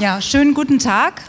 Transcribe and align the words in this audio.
Ja, 0.00 0.22
schönen 0.22 0.54
guten 0.54 0.78
Tag. 0.78 1.20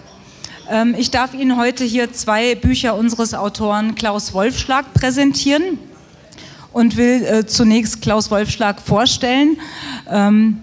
Ähm, 0.69 0.95
ich 0.97 1.11
darf 1.11 1.33
Ihnen 1.33 1.57
heute 1.57 1.83
hier 1.83 2.13
zwei 2.13 2.55
Bücher 2.55 2.95
unseres 2.95 3.33
Autoren 3.33 3.95
Klaus 3.95 4.33
Wolfschlag 4.33 4.93
präsentieren 4.93 5.77
und 6.71 6.95
will 6.95 7.21
äh, 7.21 7.45
zunächst 7.45 8.01
Klaus 8.01 8.31
Wolfschlag 8.31 8.79
vorstellen. 8.79 9.57
Ähm, 10.09 10.61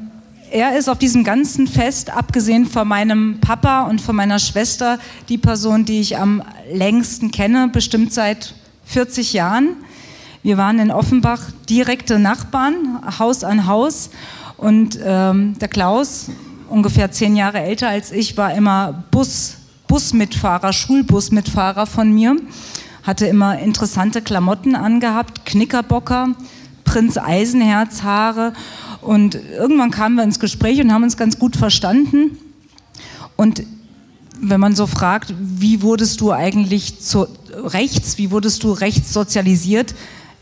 er 0.51 0.79
ist 0.79 0.89
auf 0.89 0.97
diesem 0.97 1.23
ganzen 1.23 1.67
Fest, 1.67 2.09
abgesehen 2.09 2.65
von 2.65 2.89
meinem 2.89 3.41
Papa 3.43 3.83
und 3.83 4.01
von 4.01 4.17
meiner 4.17 4.39
Schwester, 4.39 4.99
die 5.29 5.37
Person, 5.37 5.85
die 5.85 6.01
ich 6.01 6.17
am 6.17 6.43
längsten 6.73 7.31
kenne, 7.31 7.69
bestimmt 7.69 8.15
seit 8.15 8.55
40 8.87 9.35
Jahren. 9.35 9.77
Wir 10.43 10.57
waren 10.57 10.79
in 10.79 10.91
Offenbach 10.91 11.43
direkte 11.69 12.19
Nachbarn, 12.19 13.03
Haus 13.19 13.45
an 13.45 13.67
Haus. 13.67 14.09
Und 14.57 14.99
ähm, 15.05 15.59
der 15.61 15.69
Klaus, 15.69 16.31
ungefähr 16.69 17.11
zehn 17.11 17.37
Jahre 17.37 17.61
älter 17.61 17.89
als 17.89 18.13
ich, 18.13 18.37
war 18.37 18.55
immer 18.55 19.05
Bus, 19.11 19.57
Busmitfahrer, 19.87 20.73
Schulbusmitfahrer 20.73 21.87
von 21.87 22.13
mir. 22.13 22.37
Hatte 23.03 23.27
immer 23.27 23.59
interessante 23.59 24.21
Klamotten 24.21 24.75
angehabt, 24.75 25.47
Knickerbocker, 25.47 26.35
Prinz 26.85 27.17
Eisenherz 27.17 28.03
Haare. 28.03 28.53
Und 29.01 29.35
irgendwann 29.35 29.91
kamen 29.91 30.17
wir 30.17 30.25
ins 30.25 30.41
Gespräch 30.41 30.81
und 30.81 30.93
haben 30.93 31.05
uns 31.05 31.17
ganz 31.17 31.39
gut 31.39 31.57
verstanden. 31.57 32.37
Und 33.37 33.63
wenn 34.41 34.61
man 34.61 34.75
so 34.75 34.87
fragt, 34.87 35.35
wie 35.39 35.83
wurdest 35.83 36.21
du 36.21 36.33
eigentlich 36.33 37.01
zu 37.01 37.27
rechts, 37.53 38.19
wie 38.19 38.31
wurdest 38.31 38.63
du 38.63 38.73
rechts 38.73 39.13
sozialisiert, 39.13 39.95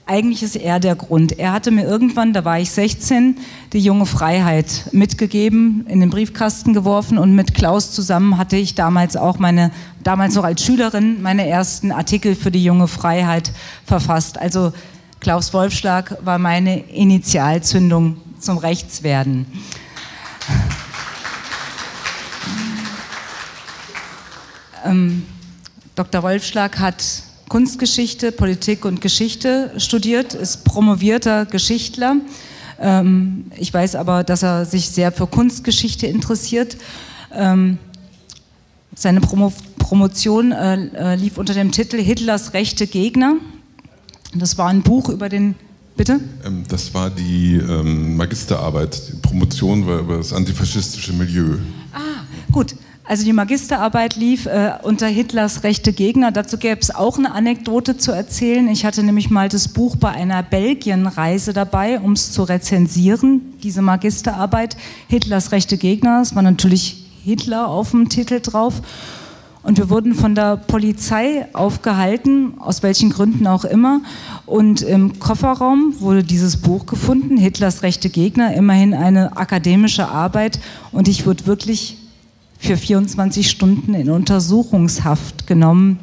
eigentlich 0.06 0.44
ist 0.44 0.54
er 0.54 0.78
der 0.78 0.94
Grund. 0.94 1.36
Er 1.36 1.52
hatte 1.52 1.72
mir 1.72 1.84
irgendwann, 1.84 2.32
da 2.32 2.44
war 2.44 2.60
ich 2.60 2.70
16, 2.70 3.38
die 3.72 3.80
junge 3.80 4.06
Freiheit 4.06 4.88
mitgegeben, 4.92 5.84
in 5.88 5.98
den 5.98 6.10
Briefkasten 6.10 6.72
geworfen 6.72 7.18
und 7.18 7.34
mit 7.34 7.54
Klaus 7.54 7.90
zusammen 7.90 8.38
hatte 8.38 8.56
ich 8.56 8.76
damals 8.76 9.16
auch 9.16 9.40
meine, 9.40 9.72
damals 10.04 10.36
noch 10.36 10.44
als 10.44 10.64
Schülerin, 10.64 11.22
meine 11.22 11.48
ersten 11.48 11.90
Artikel 11.90 12.36
für 12.36 12.52
die 12.52 12.62
junge 12.62 12.86
Freiheit 12.86 13.50
verfasst. 13.84 14.38
Also 14.38 14.72
Klaus 15.18 15.52
Wolfschlag 15.52 16.16
war 16.24 16.38
meine 16.38 16.78
Initialzündung 16.88 18.18
zum 18.38 18.58
Rechtswerden. 18.58 19.46
Ähm, 24.84 25.26
Dr. 25.96 26.22
Wolfschlag 26.22 26.78
hat 26.78 27.02
Kunstgeschichte, 27.48 28.32
Politik 28.32 28.84
und 28.84 29.00
Geschichte 29.00 29.72
studiert, 29.78 30.34
ist 30.34 30.64
promovierter 30.64 31.46
Geschichtler. 31.46 32.16
Ähm, 32.80 33.50
ich 33.56 33.72
weiß 33.72 33.94
aber, 33.94 34.24
dass 34.24 34.42
er 34.42 34.64
sich 34.64 34.88
sehr 34.88 35.12
für 35.12 35.26
Kunstgeschichte 35.26 36.06
interessiert. 36.06 36.76
Ähm, 37.32 37.78
seine 38.94 39.20
Promo 39.20 39.52
Promotion 39.78 40.50
äh, 40.50 40.74
äh, 40.96 41.14
lief 41.14 41.38
unter 41.38 41.54
dem 41.54 41.70
Titel 41.70 41.98
Hitlers 42.02 42.54
rechte 42.54 42.88
Gegner. 42.88 43.36
Das 44.34 44.58
war 44.58 44.68
ein 44.68 44.82
Buch 44.82 45.08
über 45.10 45.28
den 45.28 45.54
Bitte? 45.96 46.20
Ähm, 46.44 46.64
das 46.68 46.92
war 46.92 47.08
die 47.08 47.54
ähm, 47.54 48.16
Magisterarbeit. 48.16 49.00
Die 49.08 49.16
Promotion 49.16 49.86
war 49.86 50.00
über 50.00 50.18
das 50.18 50.32
antifaschistische 50.32 51.12
Milieu. 51.14 51.56
Ah, 51.92 52.24
gut. 52.52 52.74
Also 53.08 53.24
die 53.24 53.32
Magisterarbeit 53.32 54.16
lief 54.16 54.46
äh, 54.46 54.72
unter 54.82 55.06
Hitlers 55.06 55.62
rechte 55.62 55.92
Gegner. 55.92 56.32
Dazu 56.32 56.58
gäbe 56.58 56.80
es 56.80 56.92
auch 56.92 57.18
eine 57.18 57.32
Anekdote 57.32 57.96
zu 57.96 58.10
erzählen. 58.10 58.66
Ich 58.68 58.84
hatte 58.84 59.04
nämlich 59.04 59.30
mal 59.30 59.48
das 59.48 59.68
Buch 59.68 59.94
bei 59.94 60.10
einer 60.10 60.42
Belgienreise 60.42 61.52
dabei, 61.52 62.00
um 62.00 62.12
es 62.12 62.32
zu 62.32 62.42
rezensieren, 62.42 63.54
diese 63.62 63.80
Magisterarbeit. 63.80 64.76
Hitlers 65.06 65.52
rechte 65.52 65.76
Gegner, 65.76 66.20
es 66.20 66.34
war 66.34 66.42
natürlich 66.42 67.04
Hitler 67.22 67.68
auf 67.68 67.92
dem 67.92 68.08
Titel 68.08 68.40
drauf. 68.40 68.82
Und 69.62 69.78
wir 69.78 69.88
wurden 69.88 70.14
von 70.14 70.34
der 70.34 70.56
Polizei 70.56 71.46
aufgehalten, 71.52 72.54
aus 72.58 72.82
welchen 72.82 73.10
Gründen 73.10 73.46
auch 73.46 73.64
immer. 73.64 74.00
Und 74.46 74.82
im 74.82 75.20
Kofferraum 75.20 75.94
wurde 76.00 76.24
dieses 76.24 76.56
Buch 76.56 76.86
gefunden, 76.86 77.36
Hitlers 77.36 77.82
rechte 77.82 78.10
Gegner, 78.10 78.52
immerhin 78.54 78.94
eine 78.94 79.36
akademische 79.36 80.08
Arbeit. 80.08 80.58
Und 80.90 81.06
ich 81.06 81.24
wurde 81.26 81.46
wirklich 81.46 81.98
für 82.58 82.76
24 82.76 83.50
Stunden 83.50 83.94
in 83.94 84.10
Untersuchungshaft 84.10 85.46
genommen 85.46 85.98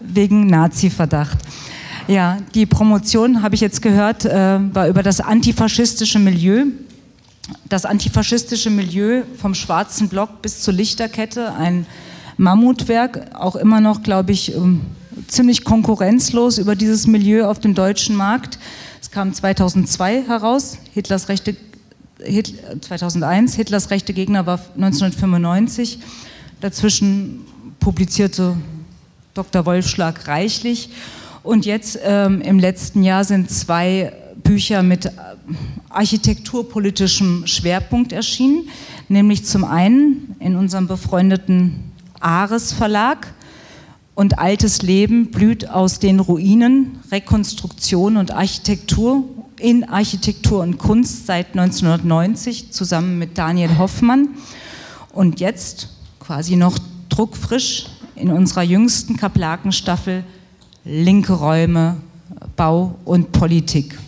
wegen 0.00 0.46
Nazi-Verdacht. 0.46 1.38
Ja, 2.08 2.38
die 2.54 2.66
Promotion, 2.66 3.42
habe 3.42 3.56
ich 3.56 3.60
jetzt 3.60 3.82
gehört, 3.82 4.24
äh, 4.24 4.58
war 4.74 4.88
über 4.88 5.02
das 5.02 5.20
antifaschistische 5.20 6.18
Milieu. 6.18 6.66
Das 7.68 7.84
antifaschistische 7.84 8.70
Milieu 8.70 9.22
vom 9.38 9.54
Schwarzen 9.54 10.08
Block 10.08 10.42
bis 10.42 10.60
zur 10.62 10.74
Lichterkette, 10.74 11.52
ein 11.54 11.86
Mammutwerk, 12.36 13.34
auch 13.34 13.56
immer 13.56 13.80
noch, 13.80 14.02
glaube 14.02 14.32
ich, 14.32 14.54
ähm, 14.54 14.82
ziemlich 15.26 15.64
konkurrenzlos 15.64 16.58
über 16.58 16.76
dieses 16.76 17.06
Milieu 17.06 17.46
auf 17.46 17.58
dem 17.58 17.74
deutschen 17.74 18.14
Markt. 18.14 18.58
Es 19.00 19.10
kam 19.10 19.32
2002 19.32 20.22
heraus, 20.26 20.78
Hitlers 20.92 21.28
rechte 21.28 21.56
2001, 22.18 23.54
Hitlers 23.54 23.90
rechte 23.90 24.12
Gegner 24.12 24.46
war 24.46 24.60
1995. 24.74 25.98
Dazwischen 26.60 27.44
publizierte 27.78 28.56
Dr. 29.34 29.66
Wolfschlag 29.66 30.26
reichlich. 30.26 30.88
Und 31.42 31.66
jetzt 31.66 31.98
ähm, 32.02 32.40
im 32.40 32.58
letzten 32.58 33.02
Jahr 33.02 33.24
sind 33.24 33.50
zwei 33.50 34.12
Bücher 34.42 34.82
mit 34.82 35.06
äh, 35.06 35.10
architekturpolitischem 35.90 37.46
Schwerpunkt 37.46 38.12
erschienen, 38.12 38.68
nämlich 39.08 39.44
zum 39.44 39.64
einen 39.64 40.34
in 40.40 40.56
unserem 40.56 40.88
befreundeten 40.88 41.92
Ares 42.18 42.72
Verlag 42.72 43.32
und 44.14 44.38
Altes 44.38 44.80
Leben 44.80 45.30
blüht 45.30 45.68
aus 45.68 45.98
den 45.98 46.18
Ruinen, 46.18 46.98
Rekonstruktion 47.12 48.16
und 48.16 48.30
Architektur 48.30 49.24
in 49.58 49.84
Architektur 49.84 50.60
und 50.62 50.78
Kunst 50.78 51.26
seit 51.26 51.48
1990 51.56 52.72
zusammen 52.72 53.18
mit 53.18 53.38
Daniel 53.38 53.78
Hoffmann 53.78 54.28
und 55.12 55.40
jetzt 55.40 55.88
quasi 56.20 56.56
noch 56.56 56.78
druckfrisch 57.08 57.86
in 58.14 58.30
unserer 58.30 58.62
jüngsten 58.62 59.16
Kaplakenstaffel 59.16 60.24
Linke 60.84 61.32
Räume, 61.32 61.96
Bau 62.54 62.96
und 63.04 63.32
Politik. 63.32 63.98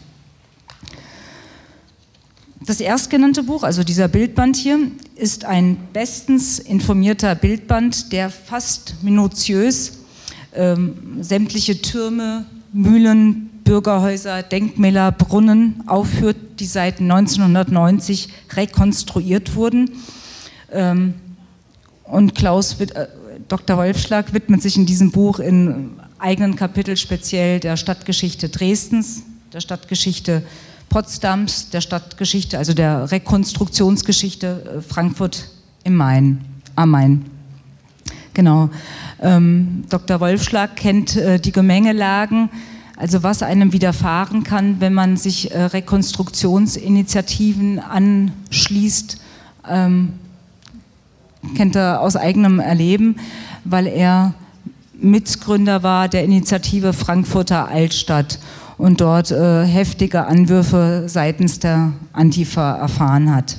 Das 2.64 2.80
erstgenannte 2.80 3.42
Buch, 3.42 3.62
also 3.62 3.82
dieser 3.82 4.08
Bildband 4.08 4.56
hier, 4.56 4.78
ist 5.16 5.44
ein 5.44 5.76
bestens 5.92 6.58
informierter 6.58 7.34
Bildband, 7.34 8.12
der 8.12 8.30
fast 8.30 8.96
minutiös 9.02 9.98
ähm, 10.54 11.22
sämtliche 11.22 11.80
Türme, 11.80 12.44
Mühlen, 12.72 13.47
Bürgerhäuser, 13.68 14.42
Denkmäler, 14.42 15.12
Brunnen 15.12 15.82
aufführt, 15.86 16.38
die 16.58 16.64
seit 16.64 17.00
1990 17.00 18.30
rekonstruiert 18.56 19.56
wurden. 19.56 19.90
Ähm, 20.72 21.12
und 22.04 22.34
Klaus, 22.34 22.80
äh, 22.80 23.08
Dr. 23.46 23.76
Wolfschlag 23.76 24.32
widmet 24.32 24.62
sich 24.62 24.78
in 24.78 24.86
diesem 24.86 25.10
Buch 25.10 25.38
in 25.38 25.90
eigenen 26.18 26.56
Kapitel 26.56 26.96
speziell 26.96 27.60
der 27.60 27.76
Stadtgeschichte 27.76 28.48
Dresdens, 28.48 29.24
der 29.52 29.60
Stadtgeschichte 29.60 30.42
Potsdams, 30.88 31.68
der 31.68 31.82
Stadtgeschichte, 31.82 32.56
also 32.56 32.72
der 32.72 33.10
Rekonstruktionsgeschichte 33.10 34.78
äh, 34.78 34.80
Frankfurt 34.80 35.50
im 35.84 35.94
Main, 35.94 36.42
am 36.74 36.88
Main. 36.92 37.26
Genau. 38.32 38.70
Ähm, 39.20 39.84
Dr. 39.90 40.20
Wolfschlag 40.20 40.74
kennt 40.74 41.16
äh, 41.16 41.38
die 41.38 41.52
Gemengelagen 41.52 42.48
also 42.98 43.22
was 43.22 43.42
einem 43.44 43.72
widerfahren 43.72 44.42
kann, 44.42 44.80
wenn 44.80 44.92
man 44.92 45.16
sich 45.16 45.52
äh, 45.52 45.62
Rekonstruktionsinitiativen 45.62 47.78
anschließt, 47.78 49.20
ähm, 49.70 50.14
kennt 51.56 51.76
er 51.76 52.00
aus 52.00 52.16
eigenem 52.16 52.58
Erleben, 52.58 53.20
weil 53.64 53.86
er 53.86 54.34
Mitgründer 55.00 55.84
war 55.84 56.08
der 56.08 56.24
Initiative 56.24 56.92
Frankfurter 56.92 57.68
Altstadt 57.68 58.40
und 58.78 59.00
dort 59.00 59.30
äh, 59.30 59.64
heftige 59.64 60.26
Anwürfe 60.26 61.04
seitens 61.06 61.60
der 61.60 61.92
Antifa 62.12 62.78
erfahren 62.78 63.32
hat. 63.32 63.58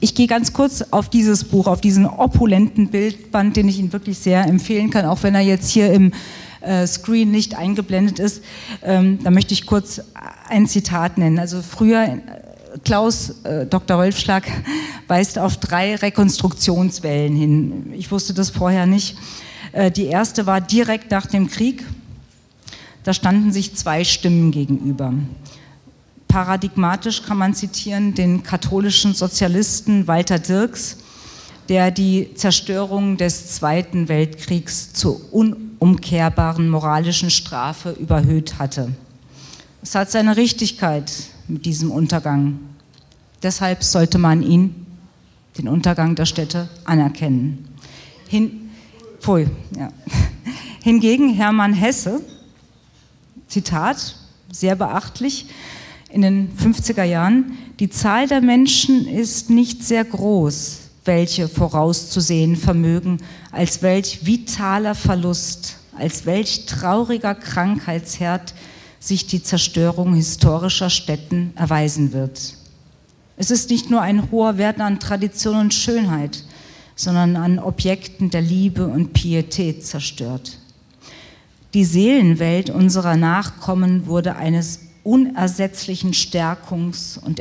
Ich 0.00 0.14
gehe 0.14 0.26
ganz 0.26 0.52
kurz 0.52 0.82
auf 0.90 1.08
dieses 1.08 1.44
Buch, 1.44 1.66
auf 1.66 1.80
diesen 1.80 2.04
opulenten 2.04 2.88
Bildband, 2.88 3.56
den 3.56 3.68
ich 3.68 3.78
Ihnen 3.78 3.94
wirklich 3.94 4.18
sehr 4.18 4.46
empfehlen 4.46 4.90
kann, 4.90 5.06
auch 5.06 5.22
wenn 5.22 5.34
er 5.34 5.40
jetzt 5.40 5.70
hier 5.70 5.90
im 5.90 6.12
äh, 6.66 6.86
Screen 6.86 7.30
nicht 7.30 7.56
eingeblendet 7.56 8.18
ist. 8.18 8.42
Ähm, 8.82 9.18
da 9.22 9.30
möchte 9.30 9.54
ich 9.54 9.66
kurz 9.66 10.00
ein 10.48 10.66
Zitat 10.66 11.18
nennen. 11.18 11.38
Also 11.38 11.62
früher, 11.62 12.02
äh, 12.02 12.18
Klaus, 12.84 13.42
äh, 13.44 13.66
Dr. 13.66 13.98
Wolfschlag, 13.98 14.44
weist 15.08 15.38
auf 15.38 15.56
drei 15.58 15.94
Rekonstruktionswellen 15.94 17.36
hin. 17.36 17.92
Ich 17.94 18.10
wusste 18.10 18.34
das 18.34 18.50
vorher 18.50 18.86
nicht. 18.86 19.16
Äh, 19.72 19.90
die 19.90 20.06
erste 20.06 20.46
war 20.46 20.60
direkt 20.60 21.10
nach 21.10 21.26
dem 21.26 21.48
Krieg. 21.48 21.84
Da 23.04 23.14
standen 23.14 23.52
sich 23.52 23.76
zwei 23.76 24.02
Stimmen 24.02 24.50
gegenüber. 24.50 25.14
Paradigmatisch 26.28 27.22
kann 27.22 27.38
man 27.38 27.54
zitieren 27.54 28.14
den 28.14 28.42
katholischen 28.42 29.14
Sozialisten 29.14 30.08
Walter 30.08 30.40
Dirks, 30.40 30.98
der 31.68 31.90
die 31.90 32.34
Zerstörung 32.34 33.16
des 33.16 33.46
Zweiten 33.54 34.08
Weltkriegs 34.08 34.92
zur 34.92 35.32
unumkehrbaren 35.78 36.68
moralischen 36.68 37.30
Strafe 37.30 37.90
überhöht 37.90 38.58
hatte. 38.58 38.92
Es 39.82 39.94
hat 39.94 40.10
seine 40.10 40.36
Richtigkeit 40.36 41.12
mit 41.48 41.64
diesem 41.64 41.90
Untergang. 41.90 42.58
Deshalb 43.42 43.84
sollte 43.84 44.18
man 44.18 44.42
ihn, 44.42 44.86
den 45.58 45.68
Untergang 45.68 46.14
der 46.14 46.26
Städte, 46.26 46.68
anerkennen. 46.84 47.68
Hin, 48.28 48.70
pfui, 49.20 49.46
ja. 49.76 49.90
Hingegen 50.82 51.34
Hermann 51.34 51.72
Hesse, 51.72 52.20
Zitat, 53.48 54.16
sehr 54.52 54.76
beachtlich, 54.76 55.46
in 56.10 56.22
den 56.22 56.56
50er 56.56 57.02
Jahren, 57.02 57.58
die 57.80 57.90
Zahl 57.90 58.26
der 58.26 58.40
Menschen 58.40 59.06
ist 59.06 59.50
nicht 59.50 59.84
sehr 59.84 60.04
groß, 60.04 60.85
welche 61.06 61.48
vorauszusehen 61.48 62.56
vermögen, 62.56 63.18
als 63.52 63.82
welch 63.82 64.26
vitaler 64.26 64.94
Verlust, 64.94 65.76
als 65.98 66.26
welch 66.26 66.66
trauriger 66.66 67.34
Krankheitsherd 67.34 68.54
sich 68.98 69.26
die 69.26 69.42
Zerstörung 69.42 70.14
historischer 70.14 70.90
Städten 70.90 71.52
erweisen 71.56 72.12
wird. 72.12 72.54
Es 73.36 73.50
ist 73.50 73.70
nicht 73.70 73.90
nur 73.90 74.00
ein 74.00 74.30
hoher 74.30 74.58
Wert 74.58 74.80
an 74.80 74.98
Tradition 74.98 75.56
und 75.56 75.74
Schönheit, 75.74 76.44
sondern 76.96 77.36
an 77.36 77.58
Objekten 77.58 78.30
der 78.30 78.40
Liebe 78.40 78.86
und 78.86 79.12
Pietät 79.12 79.86
zerstört. 79.86 80.58
Die 81.74 81.84
Seelenwelt 81.84 82.70
unserer 82.70 83.16
Nachkommen 83.16 84.06
wurde 84.06 84.36
eines 84.36 84.80
unersetzlichen 85.04 86.14
Stärkungs- 86.14 87.18
und 87.18 87.38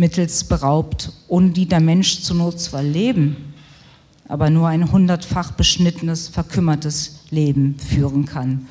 Erziehungsmittels 0.00 0.44
beraubt, 0.44 1.12
ohne 1.28 1.50
die 1.50 1.66
der 1.66 1.80
Mensch 1.80 2.22
zur 2.22 2.36
Not 2.36 2.58
zwar 2.58 2.82
leben, 2.82 3.52
aber 4.28 4.48
nur 4.48 4.66
ein 4.68 4.90
hundertfach 4.90 5.52
beschnittenes, 5.52 6.28
verkümmertes 6.28 7.20
Leben 7.30 7.78
führen 7.78 8.24
kann. 8.24 8.66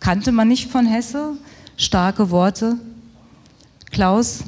Kannte 0.00 0.30
man 0.32 0.48
nicht 0.48 0.70
von 0.70 0.86
Hesse? 0.86 1.32
Starke 1.78 2.30
Worte. 2.30 2.76
Klaus, 3.90 4.40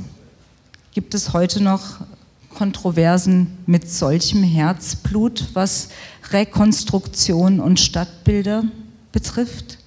gibt 0.92 1.14
es 1.14 1.32
heute 1.32 1.62
noch 1.62 2.00
Kontroversen 2.54 3.46
mit 3.66 3.90
solchem 3.90 4.42
Herzblut, 4.42 5.48
was 5.54 5.88
Rekonstruktion 6.30 7.58
und 7.58 7.80
Stadtbilder 7.80 8.64
betrifft? 9.12 9.78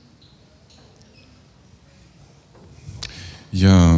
Ja, 3.51 3.93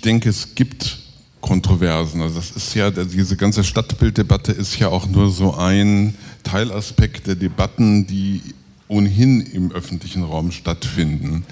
denke, 0.00 0.28
es 0.28 0.54
gibt 0.54 0.98
Kontroversen. 1.40 2.22
Also 2.22 2.36
das 2.36 2.50
ist 2.50 2.74
ja, 2.74 2.90
diese 2.90 3.36
ganze 3.36 3.64
Stadtbilddebatte 3.64 4.52
ist 4.52 4.78
ja 4.78 4.88
auch 4.88 5.06
nur 5.06 5.30
so 5.30 5.54
ein 5.54 6.14
Teilaspekt 6.42 7.26
der 7.26 7.34
Debatten, 7.34 8.06
die 8.06 8.42
ohnehin 8.88 9.40
im 9.40 9.72
öffentlichen 9.72 10.22
Raum 10.22 10.52
stattfinden. 10.52 11.44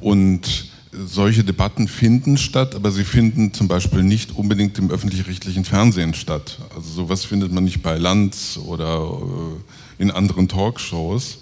Und 0.00 0.70
solche 0.92 1.44
Debatten 1.44 1.88
finden 1.88 2.36
statt, 2.38 2.74
aber 2.74 2.90
sie 2.90 3.04
finden 3.04 3.52
zum 3.52 3.68
Beispiel 3.68 4.02
nicht 4.02 4.36
unbedingt 4.36 4.78
im 4.78 4.90
öffentlich-rechtlichen 4.90 5.64
Fernsehen 5.64 6.14
statt. 6.14 6.58
Also 6.74 6.90
sowas 6.90 7.24
findet 7.24 7.52
man 7.52 7.64
nicht 7.64 7.82
bei 7.82 7.98
Lanz 7.98 8.58
oder 8.64 9.02
äh, 9.98 10.02
in 10.02 10.10
anderen 10.10 10.48
Talkshows. 10.48 11.38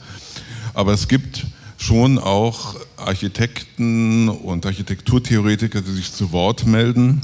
Aber 0.75 0.93
es 0.93 1.09
gibt 1.09 1.47
schon 1.77 2.19
auch 2.19 2.77
Architekten 3.07 4.29
und 4.29 4.67
Architekturtheoretiker, 4.67 5.81
die 5.81 5.93
sich 5.93 6.13
zu 6.13 6.33
Wort 6.33 6.67
melden. 6.67 7.21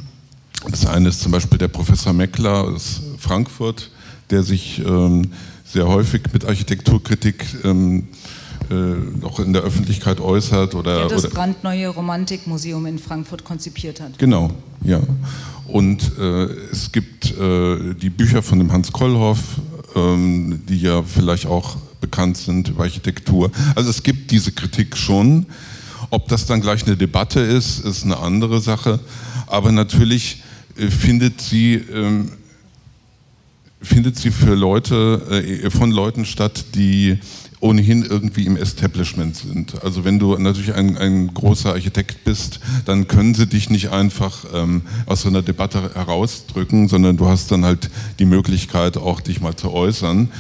Das 0.68 0.86
eine 0.86 1.08
ist 1.08 1.20
zum 1.20 1.32
Beispiel 1.32 1.58
der 1.58 1.68
Professor 1.68 2.12
Meckler 2.12 2.64
aus 2.64 3.00
Frankfurt, 3.18 3.90
der 4.30 4.42
sich 4.42 4.80
ähm, 4.84 5.32
sehr 5.64 5.88
häufig 5.88 6.22
mit 6.32 6.44
Architekturkritik 6.44 7.46
ähm, 7.64 8.08
äh, 8.70 9.24
auch 9.24 9.40
in 9.40 9.52
der 9.52 9.62
Öffentlichkeit 9.62 10.20
äußert. 10.20 10.74
Oder, 10.74 10.98
der 10.98 11.08
das 11.08 11.24
oder, 11.24 11.34
brandneue 11.34 11.88
Romantikmuseum 11.88 12.86
in 12.86 12.98
Frankfurt 12.98 13.44
konzipiert 13.44 14.00
hat. 14.00 14.18
Genau, 14.18 14.50
ja. 14.82 15.00
Und 15.66 16.18
äh, 16.18 16.44
es 16.72 16.92
gibt 16.92 17.36
äh, 17.38 17.94
die 17.94 18.10
Bücher 18.10 18.42
von 18.42 18.58
dem 18.58 18.72
Hans 18.72 18.92
Kollhoff, 18.92 19.38
ähm, 19.94 20.62
die 20.68 20.80
ja 20.80 21.02
vielleicht 21.02 21.46
auch 21.46 21.76
bekannt 22.00 22.36
sind 22.36 22.68
über 22.68 22.84
Architektur. 22.84 23.50
Also 23.74 23.90
es 23.90 24.02
gibt 24.02 24.30
diese 24.30 24.52
Kritik 24.52 24.96
schon. 24.96 25.46
Ob 26.10 26.28
das 26.28 26.46
dann 26.46 26.60
gleich 26.60 26.86
eine 26.86 26.96
Debatte 26.96 27.40
ist, 27.40 27.84
ist 27.84 28.04
eine 28.04 28.18
andere 28.18 28.60
Sache. 28.60 29.00
Aber 29.46 29.70
natürlich 29.72 30.42
äh, 30.76 30.88
findet 30.88 31.40
sie, 31.40 31.74
ähm, 31.74 32.32
findet 33.82 34.16
sie 34.16 34.30
für 34.30 34.54
Leute, 34.54 35.22
äh, 35.30 35.70
von 35.70 35.90
Leuten 35.90 36.24
statt, 36.24 36.64
die 36.74 37.18
ohnehin 37.60 38.02
irgendwie 38.02 38.46
im 38.46 38.56
Establishment 38.56 39.36
sind. 39.36 39.82
Also 39.84 40.04
wenn 40.04 40.18
du 40.18 40.36
natürlich 40.38 40.74
ein, 40.74 40.96
ein 40.96 41.32
großer 41.34 41.70
Architekt 41.70 42.24
bist, 42.24 42.60
dann 42.86 43.06
können 43.06 43.34
sie 43.34 43.46
dich 43.46 43.68
nicht 43.68 43.90
einfach 43.90 44.46
ähm, 44.54 44.82
aus 45.04 45.22
so 45.22 45.28
einer 45.28 45.42
Debatte 45.42 45.94
herausdrücken, 45.94 46.88
sondern 46.88 47.18
du 47.18 47.28
hast 47.28 47.52
dann 47.52 47.66
halt 47.66 47.90
die 48.18 48.24
Möglichkeit, 48.24 48.96
auch 48.96 49.20
dich 49.20 49.42
mal 49.42 49.56
zu 49.56 49.70
äußern. 49.72 50.30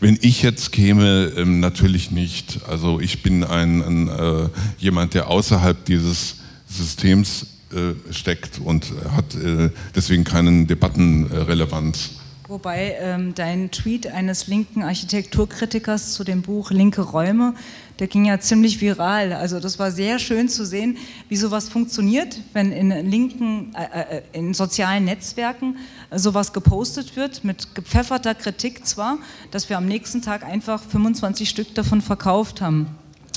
Wenn 0.00 0.18
ich 0.20 0.42
jetzt 0.42 0.72
käme, 0.72 1.32
ähm, 1.36 1.60
natürlich 1.60 2.10
nicht. 2.10 2.60
Also 2.68 3.00
ich 3.00 3.22
bin 3.22 3.44
ein, 3.44 3.82
ein 3.82 4.08
äh, 4.08 4.48
jemand, 4.78 5.14
der 5.14 5.28
außerhalb 5.28 5.84
dieses 5.84 6.36
Systems 6.68 7.46
äh, 7.72 8.12
steckt 8.12 8.58
und 8.58 8.92
hat 9.14 9.34
äh, 9.34 9.70
deswegen 9.94 10.24
keinen 10.24 10.66
Debattenrelevanz. 10.66 12.10
Wobei 12.48 12.96
ähm, 13.00 13.34
dein 13.34 13.72
Tweet 13.72 14.06
eines 14.06 14.46
linken 14.46 14.84
Architekturkritikers 14.84 16.12
zu 16.12 16.22
dem 16.22 16.42
Buch 16.42 16.70
Linke 16.70 17.00
Räume, 17.00 17.54
der 17.98 18.06
ging 18.06 18.24
ja 18.24 18.38
ziemlich 18.38 18.80
viral. 18.80 19.32
Also 19.32 19.58
das 19.58 19.80
war 19.80 19.90
sehr 19.90 20.20
schön 20.20 20.48
zu 20.48 20.64
sehen, 20.64 20.96
wie 21.28 21.36
sowas 21.36 21.68
funktioniert, 21.68 22.40
wenn 22.52 22.70
in 22.70 22.90
linken, 23.10 23.74
äh, 23.74 24.18
äh 24.18 24.22
in 24.32 24.54
sozialen 24.54 25.06
Netzwerken 25.06 25.76
sowas 26.14 26.52
gepostet 26.52 27.16
wird, 27.16 27.42
mit 27.42 27.74
gepfefferter 27.74 28.36
Kritik 28.36 28.86
zwar, 28.86 29.18
dass 29.50 29.68
wir 29.68 29.76
am 29.76 29.86
nächsten 29.86 30.22
Tag 30.22 30.44
einfach 30.44 30.80
25 30.84 31.50
Stück 31.50 31.74
davon 31.74 32.00
verkauft 32.00 32.60
haben. 32.60 32.86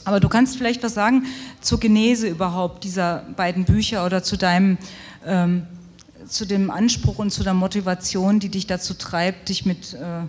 Aber 0.06 0.20
du 0.20 0.30
kannst 0.30 0.56
vielleicht 0.56 0.84
was 0.84 0.94
sagen 0.94 1.26
zur 1.62 1.80
Genese 1.80 2.28
überhaupt 2.28 2.84
dieser 2.84 3.26
beiden 3.36 3.66
Bücher 3.66 4.06
oder 4.06 4.22
zu 4.22 4.38
deinem 4.38 4.78
ähm, 5.26 5.66
zu 6.30 6.46
dem 6.46 6.72
Anspruch 6.72 7.18
und 7.20 7.32
zu 7.32 7.44
der 7.44 7.54
Motivation, 7.54 8.40
die 8.40 8.50
dich 8.50 8.68
dazu 8.68 8.94
treibt, 8.94 9.50
dich 9.50 9.66
mit 9.66 9.94
äh, 9.94 10.24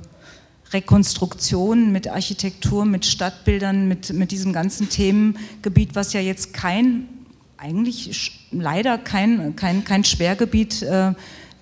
Rekonstruktion, 0.73 1.92
mit 1.92 2.09
Architektur, 2.09 2.85
mit 2.85 3.04
Stadtbildern, 3.04 3.88
mit, 3.88 4.12
mit 4.12 4.30
diesem 4.30 4.52
ganzen 4.52 4.88
Themengebiet, 4.88 5.95
was 5.95 6.12
ja 6.12 6.21
jetzt 6.21 6.54
kein, 6.54 7.09
eigentlich 7.57 8.47
leider 8.52 8.99
kein, 8.99 9.57
kein, 9.57 9.85
kein 9.85 10.04
Schwergebiet 10.04 10.83
äh, 10.83 11.12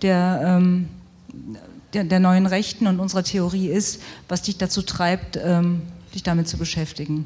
der, 0.02 0.40
ähm, 0.44 0.88
der, 1.94 2.04
der, 2.04 2.20
neuen 2.20 2.46
Rechten 2.46 2.86
und 2.86 3.00
unserer 3.00 3.24
Theorie 3.24 3.68
ist, 3.68 4.00
was 4.28 4.42
dich 4.42 4.58
dazu 4.58 4.82
treibt, 4.82 5.38
ähm, 5.42 5.82
dich 6.14 6.22
damit 6.22 6.48
zu 6.48 6.58
beschäftigen. 6.58 7.24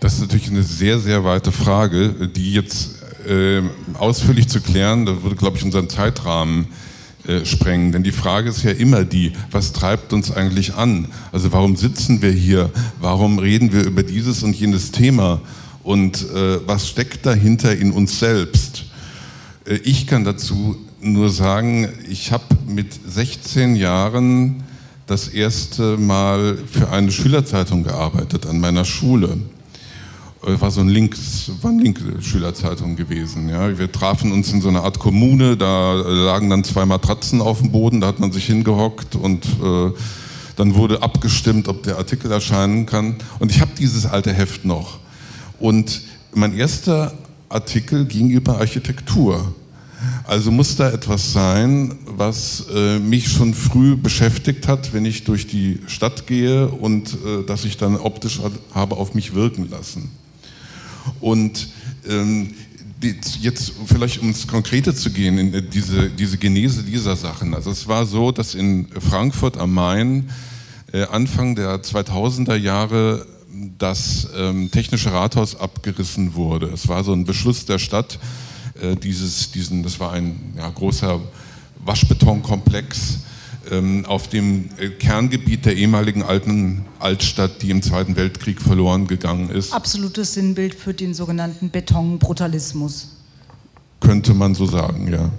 Das 0.00 0.14
ist 0.14 0.20
natürlich 0.20 0.48
eine 0.48 0.62
sehr, 0.62 0.98
sehr 0.98 1.24
weite 1.24 1.50
Frage, 1.50 2.28
die 2.28 2.52
jetzt 2.52 2.95
äh, 3.26 3.62
ausführlich 3.98 4.48
zu 4.48 4.60
klären, 4.60 5.06
das 5.06 5.22
würde, 5.22 5.36
glaube 5.36 5.56
ich, 5.56 5.64
unseren 5.64 5.88
Zeitrahmen 5.88 6.66
äh, 7.26 7.44
sprengen. 7.44 7.90
Denn 7.90 8.04
die 8.04 8.12
Frage 8.12 8.50
ist 8.50 8.62
ja 8.62 8.70
immer 8.70 9.04
die, 9.04 9.32
was 9.50 9.72
treibt 9.72 10.12
uns 10.12 10.30
eigentlich 10.30 10.74
an? 10.74 11.08
Also 11.32 11.52
warum 11.52 11.74
sitzen 11.74 12.22
wir 12.22 12.30
hier? 12.30 12.70
Warum 13.00 13.38
reden 13.38 13.72
wir 13.72 13.84
über 13.84 14.04
dieses 14.04 14.42
und 14.42 14.54
jenes 14.54 14.92
Thema? 14.92 15.40
Und 15.82 16.22
äh, 16.30 16.58
was 16.66 16.88
steckt 16.88 17.26
dahinter 17.26 17.76
in 17.76 17.90
uns 17.90 18.18
selbst? 18.20 18.84
Äh, 19.64 19.74
ich 19.84 20.06
kann 20.06 20.24
dazu 20.24 20.76
nur 21.00 21.30
sagen, 21.30 21.88
ich 22.08 22.30
habe 22.30 22.44
mit 22.66 22.88
16 23.08 23.74
Jahren 23.74 24.62
das 25.06 25.28
erste 25.28 25.96
Mal 25.96 26.58
für 26.70 26.90
eine 26.90 27.10
Schülerzeitung 27.10 27.82
gearbeitet 27.82 28.46
an 28.46 28.60
meiner 28.60 28.84
Schule. 28.84 29.38
Äh, 30.46 30.60
war 30.60 30.70
so 30.70 30.80
ein 30.80 30.88
Links, 30.88 31.50
war 31.60 31.70
eine 31.70 31.82
linke 31.82 32.22
Schülerzeitung 32.22 32.94
gewesen. 32.94 33.48
Ja. 33.48 33.76
Wir 33.76 33.90
trafen 33.90 34.32
uns 34.32 34.52
in 34.52 34.60
so 34.60 34.68
einer 34.68 34.84
Art 34.84 34.98
Kommune, 34.98 35.56
da 35.56 35.94
lagen 35.94 36.50
dann 36.50 36.62
zwei 36.62 36.86
Matratzen 36.86 37.40
auf 37.40 37.60
dem 37.60 37.72
Boden, 37.72 38.00
da 38.00 38.06
hat 38.06 38.20
man 38.20 38.30
sich 38.30 38.46
hingehockt 38.46 39.16
und 39.16 39.44
äh, 39.44 39.90
dann 40.54 40.74
wurde 40.74 41.02
abgestimmt, 41.02 41.68
ob 41.68 41.82
der 41.82 41.98
Artikel 41.98 42.30
erscheinen 42.30 42.86
kann. 42.86 43.16
Und 43.40 43.50
ich 43.50 43.60
habe 43.60 43.72
dieses 43.78 44.06
alte 44.06 44.32
Heft 44.32 44.64
noch. 44.64 45.00
Und 45.58 46.02
mein 46.32 46.56
erster 46.56 47.12
Artikel 47.48 48.06
ging 48.06 48.30
über 48.30 48.58
Architektur. 48.58 49.54
Also 50.24 50.50
muss 50.50 50.76
da 50.76 50.90
etwas 50.90 51.32
sein, 51.32 51.96
was 52.06 52.66
äh, 52.72 52.98
mich 52.98 53.28
schon 53.28 53.54
früh 53.54 53.96
beschäftigt 53.96 54.68
hat, 54.68 54.92
wenn 54.92 55.04
ich 55.04 55.24
durch 55.24 55.46
die 55.46 55.80
Stadt 55.86 56.26
gehe 56.26 56.68
und 56.68 57.14
äh, 57.14 57.44
das 57.46 57.64
ich 57.64 57.76
dann 57.76 57.96
optisch 57.96 58.40
habe 58.72 58.96
auf 58.96 59.14
mich 59.14 59.34
wirken 59.34 59.68
lassen. 59.70 60.10
Und 61.20 61.68
ähm, 62.08 62.54
jetzt 63.40 63.72
vielleicht 63.86 64.20
um 64.20 64.28
ins 64.28 64.46
Konkrete 64.46 64.94
zu 64.94 65.10
gehen, 65.10 65.38
in 65.38 65.70
diese, 65.70 66.10
diese 66.10 66.38
Genese 66.38 66.82
dieser 66.82 67.16
Sachen. 67.16 67.54
Also 67.54 67.70
es 67.70 67.86
war 67.86 68.06
so, 68.06 68.32
dass 68.32 68.54
in 68.54 68.88
Frankfurt 68.88 69.58
am 69.58 69.74
Main 69.74 70.30
äh, 70.92 71.04
Anfang 71.04 71.54
der 71.54 71.82
2000er 71.82 72.56
Jahre 72.56 73.26
das 73.78 74.28
ähm, 74.36 74.70
Technische 74.70 75.12
Rathaus 75.12 75.58
abgerissen 75.58 76.34
wurde. 76.34 76.66
Es 76.66 76.88
war 76.88 77.04
so 77.04 77.12
ein 77.12 77.24
Beschluss 77.24 77.64
der 77.66 77.78
Stadt, 77.78 78.18
äh, 78.80 78.96
dieses, 78.96 79.50
diesen, 79.50 79.82
das 79.82 80.00
war 80.00 80.12
ein 80.12 80.54
ja, 80.56 80.68
großer 80.68 81.20
Waschbetonkomplex 81.84 83.18
auf 84.06 84.28
dem 84.28 84.70
äh, 84.78 84.88
Kerngebiet 84.88 85.66
der 85.66 85.76
ehemaligen 85.76 86.22
alten 86.22 86.84
Altstadt, 86.98 87.62
die 87.62 87.70
im 87.70 87.82
Zweiten 87.82 88.16
Weltkrieg 88.16 88.60
verloren 88.60 89.06
gegangen 89.06 89.50
ist. 89.50 89.72
Absolutes 89.72 90.34
Sinnbild 90.34 90.74
für 90.74 90.94
den 90.94 91.14
sogenannten 91.14 91.70
Betonbrutalismus. 91.70 93.16
Könnte 94.00 94.34
man 94.34 94.54
so 94.54 94.66
sagen, 94.66 95.10
ja. 95.12 95.30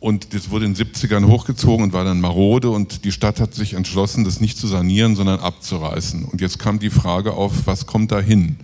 Und 0.00 0.32
das 0.32 0.50
wurde 0.50 0.64
in 0.64 0.74
den 0.74 0.86
70ern 0.86 1.26
hochgezogen 1.26 1.84
und 1.84 1.92
war 1.92 2.04
dann 2.04 2.20
marode 2.20 2.70
und 2.70 3.04
die 3.04 3.12
Stadt 3.12 3.38
hat 3.38 3.54
sich 3.54 3.74
entschlossen, 3.74 4.24
das 4.24 4.40
nicht 4.40 4.56
zu 4.56 4.66
sanieren, 4.66 5.14
sondern 5.14 5.40
abzureißen. 5.40 6.24
Und 6.24 6.40
jetzt 6.40 6.58
kam 6.58 6.78
die 6.78 6.88
Frage 6.88 7.34
auf, 7.34 7.66
was 7.66 7.86
kommt 7.86 8.10
da 8.10 8.18
hin? 8.18 8.56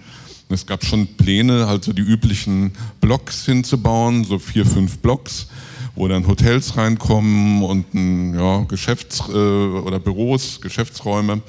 Es 0.49 0.65
gab 0.65 0.85
schon 0.85 1.07
Pläne, 1.17 1.67
halt 1.67 1.85
so 1.85 1.93
die 1.93 2.03
üblichen 2.03 2.73
Blocks 3.01 3.45
hinzubauen, 3.45 4.25
so 4.25 4.39
vier, 4.39 4.65
fünf 4.65 4.99
Blocks, 4.99 5.49
wo 5.97 6.07
dann 6.07 6.27
Hotels 6.27 6.77
reinkommen 6.77 7.63
und 7.63 7.87
ja, 8.35 8.61
Geschäfts- 8.69 9.29
äh, 9.29 9.33
oder 9.33 9.99
Büros, 9.99 10.61
Geschäftsräume. 10.61 11.41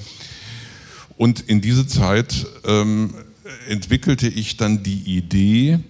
Und 1.16 1.40
in 1.40 1.60
diese 1.60 1.86
Zeit 1.86 2.46
ähm, 2.64 3.14
entwickelte 3.68 4.26
ich 4.26 4.56
dann 4.56 4.82
die 4.82 5.16
Idee, 5.16 5.80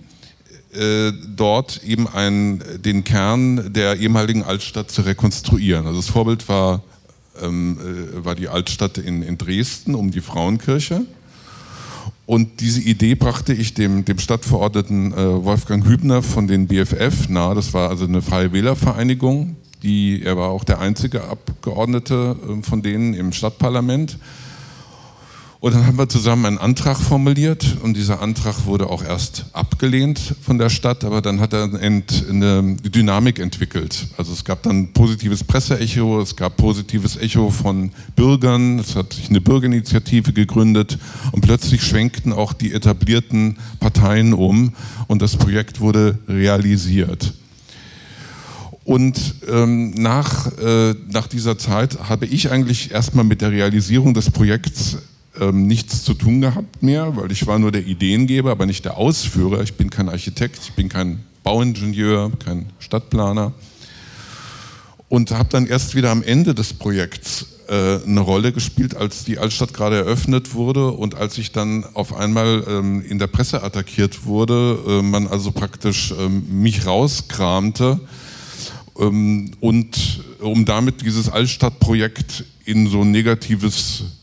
äh, 0.74 1.12
dort 1.34 1.82
eben 1.84 2.06
ein, 2.08 2.62
den 2.84 3.04
Kern 3.04 3.72
der 3.72 3.96
ehemaligen 3.96 4.42
Altstadt 4.42 4.90
zu 4.90 5.02
rekonstruieren. 5.02 5.86
Also 5.86 5.98
das 6.00 6.08
Vorbild 6.08 6.48
war, 6.48 6.82
ähm, 7.40 7.78
äh, 7.80 8.24
war 8.24 8.34
die 8.34 8.48
Altstadt 8.48 8.98
in, 8.98 9.22
in 9.22 9.38
Dresden 9.38 9.94
um 9.94 10.10
die 10.10 10.20
Frauenkirche. 10.20 11.06
Und 12.28 12.60
diese 12.60 12.82
Idee 12.82 13.14
brachte 13.14 13.54
ich 13.54 13.72
dem, 13.72 14.04
dem 14.04 14.18
Stadtverordneten 14.18 15.14
äh, 15.14 15.44
Wolfgang 15.44 15.86
Hübner 15.86 16.22
von 16.22 16.46
den 16.46 16.66
BFF 16.66 17.30
nahe. 17.30 17.54
Das 17.54 17.72
war 17.72 17.88
also 17.88 18.04
eine 18.04 18.20
Freie 18.20 18.52
Wählervereinigung. 18.52 19.56
Die, 19.82 20.22
er 20.22 20.36
war 20.36 20.50
auch 20.50 20.64
der 20.64 20.78
einzige 20.78 21.24
Abgeordnete 21.24 22.36
äh, 22.46 22.62
von 22.62 22.82
denen 22.82 23.14
im 23.14 23.32
Stadtparlament. 23.32 24.18
Und 25.60 25.74
dann 25.74 25.86
haben 25.88 25.98
wir 25.98 26.08
zusammen 26.08 26.46
einen 26.46 26.58
Antrag 26.58 26.96
formuliert 26.96 27.78
und 27.82 27.96
dieser 27.96 28.22
Antrag 28.22 28.66
wurde 28.66 28.88
auch 28.88 29.02
erst 29.02 29.46
abgelehnt 29.54 30.36
von 30.40 30.56
der 30.56 30.70
Stadt, 30.70 31.02
aber 31.02 31.20
dann 31.20 31.40
hat 31.40 31.52
er 31.52 31.64
eine 31.64 32.76
Dynamik 32.76 33.40
entwickelt. 33.40 34.06
Also 34.16 34.32
es 34.32 34.44
gab 34.44 34.62
dann 34.62 34.92
positives 34.92 35.42
Presseecho, 35.42 36.20
es 36.20 36.36
gab 36.36 36.56
positives 36.56 37.16
Echo 37.16 37.50
von 37.50 37.90
Bürgern, 38.14 38.78
es 38.78 38.94
hat 38.94 39.14
sich 39.14 39.30
eine 39.30 39.40
Bürgerinitiative 39.40 40.32
gegründet 40.32 40.96
und 41.32 41.40
plötzlich 41.40 41.82
schwenkten 41.82 42.32
auch 42.32 42.52
die 42.52 42.72
etablierten 42.72 43.56
Parteien 43.80 44.34
um 44.34 44.74
und 45.08 45.22
das 45.22 45.36
Projekt 45.36 45.80
wurde 45.80 46.20
realisiert. 46.28 47.34
Und 48.84 49.34
ähm, 49.50 49.90
nach, 49.90 50.56
äh, 50.56 50.94
nach 51.10 51.26
dieser 51.26 51.58
Zeit 51.58 52.08
habe 52.08 52.26
ich 52.26 52.52
eigentlich 52.52 52.92
erstmal 52.92 53.24
mit 53.24 53.40
der 53.40 53.50
Realisierung 53.50 54.14
des 54.14 54.30
Projekts 54.30 54.98
ähm, 55.40 55.66
nichts 55.66 56.04
zu 56.04 56.14
tun 56.14 56.40
gehabt 56.40 56.82
mehr, 56.82 57.16
weil 57.16 57.32
ich 57.32 57.46
war 57.46 57.58
nur 57.58 57.72
der 57.72 57.86
Ideengeber, 57.86 58.50
aber 58.50 58.66
nicht 58.66 58.84
der 58.84 58.96
Ausführer. 58.96 59.62
Ich 59.62 59.74
bin 59.74 59.90
kein 59.90 60.08
Architekt, 60.08 60.60
ich 60.62 60.72
bin 60.72 60.88
kein 60.88 61.24
Bauingenieur, 61.42 62.32
kein 62.44 62.66
Stadtplaner. 62.78 63.52
Und 65.08 65.30
habe 65.30 65.48
dann 65.50 65.66
erst 65.66 65.94
wieder 65.94 66.10
am 66.10 66.22
Ende 66.22 66.54
des 66.54 66.74
Projekts 66.74 67.46
äh, 67.68 68.00
eine 68.04 68.20
Rolle 68.20 68.52
gespielt, 68.52 68.96
als 68.96 69.24
die 69.24 69.38
Altstadt 69.38 69.72
gerade 69.72 69.96
eröffnet 69.96 70.54
wurde 70.54 70.90
und 70.90 71.14
als 71.14 71.38
ich 71.38 71.52
dann 71.52 71.84
auf 71.94 72.14
einmal 72.14 72.64
ähm, 72.68 73.02
in 73.02 73.18
der 73.18 73.26
Presse 73.26 73.62
attackiert 73.62 74.26
wurde, 74.26 74.78
äh, 74.86 75.02
man 75.02 75.26
also 75.26 75.52
praktisch 75.52 76.14
ähm, 76.18 76.62
mich 76.62 76.86
rauskramte 76.86 78.00
ähm, 78.98 79.50
und 79.60 80.24
um 80.40 80.64
damit 80.64 81.02
dieses 81.02 81.28
Altstadtprojekt 81.28 82.44
in 82.64 82.86
so 82.86 83.02
ein 83.02 83.10
negatives 83.10 84.02
äh, 84.02 84.17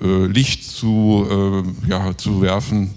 Licht 0.00 0.64
zu, 0.64 1.26
äh, 1.30 1.88
ja, 1.88 2.16
zu 2.16 2.40
werfen, 2.40 2.90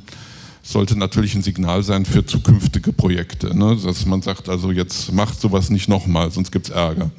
sollte 0.61 0.97
natürlich 0.97 1.35
ein 1.35 1.43
Signal 1.43 1.83
sein 1.83 2.05
für 2.05 2.25
zukünftige 2.25 2.93
Projekte. 2.93 3.55
Ne? 3.55 3.77
Dass 3.83 4.05
man 4.05 4.21
sagt, 4.21 4.47
also 4.47 4.71
jetzt 4.71 5.11
macht 5.11 5.39
sowas 5.39 5.69
nicht 5.69 5.89
nochmal, 5.89 6.31
sonst 6.31 6.51
gibt 6.51 6.69
es 6.69 6.73
Ärger. 6.73 7.11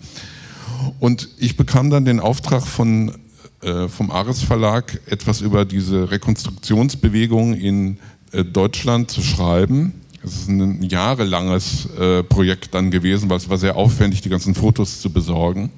Und 0.99 1.29
ich 1.39 1.57
bekam 1.57 1.91
dann 1.91 2.05
den 2.05 2.21
Auftrag 2.21 2.67
von, 2.67 3.13
äh, 3.61 3.89
vom 3.89 4.11
Ares 4.11 4.43
Verlag, 4.43 5.01
etwas 5.07 5.43
über 5.43 5.65
diese 5.65 6.11
Rekonstruktionsbewegung 6.11 7.55
in 7.55 7.99
äh, 8.33 8.45
Deutschland 8.45 9.11
zu 9.11 9.23
schreiben. 9.23 9.93
Es 10.23 10.37
ist 10.37 10.49
ein 10.49 10.83
jahrelanges 10.83 11.87
äh, 11.99 12.23
Projekt 12.23 12.73
dann 12.73 12.91
gewesen, 12.91 13.29
weil 13.29 13.37
es 13.37 13.51
war 13.51 13.59
sehr 13.59 13.77
aufwendig, 13.77 14.23
die 14.23 14.31
ganzen 14.31 14.55
Fotos 14.55 15.03
zu 15.03 15.11
besorgen 15.11 15.71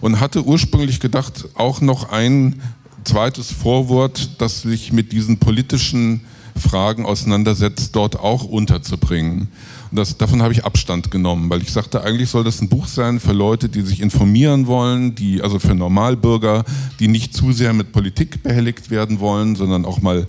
und 0.00 0.20
hatte 0.20 0.44
ursprünglich 0.44 1.00
gedacht, 1.00 1.46
auch 1.54 1.80
noch 1.80 2.10
ein 2.10 2.60
zweites 3.04 3.52
Vorwort, 3.52 4.40
das 4.40 4.62
sich 4.62 4.92
mit 4.92 5.12
diesen 5.12 5.38
politischen 5.38 6.22
Fragen 6.56 7.04
auseinandersetzt, 7.04 7.94
dort 7.96 8.18
auch 8.18 8.44
unterzubringen. 8.44 9.48
Und 9.90 9.98
das, 9.98 10.16
davon 10.16 10.42
habe 10.42 10.52
ich 10.52 10.64
Abstand 10.64 11.10
genommen, 11.10 11.50
weil 11.50 11.62
ich 11.62 11.70
sagte, 11.70 12.02
eigentlich 12.02 12.30
soll 12.30 12.44
das 12.44 12.60
ein 12.60 12.68
Buch 12.68 12.86
sein 12.86 13.20
für 13.20 13.32
Leute, 13.32 13.68
die 13.68 13.82
sich 13.82 14.00
informieren 14.00 14.66
wollen, 14.66 15.14
die, 15.14 15.42
also 15.42 15.58
für 15.58 15.74
Normalbürger, 15.74 16.64
die 17.00 17.08
nicht 17.08 17.34
zu 17.34 17.52
sehr 17.52 17.72
mit 17.72 17.92
Politik 17.92 18.42
behelligt 18.42 18.90
werden 18.90 19.20
wollen, 19.20 19.56
sondern 19.56 19.84
auch 19.84 20.00
mal 20.00 20.26